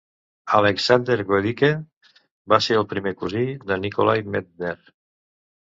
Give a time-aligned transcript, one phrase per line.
[0.59, 1.69] Alexander Goedicke
[2.55, 4.77] va ser el primer cosí de Nikolai Medtner.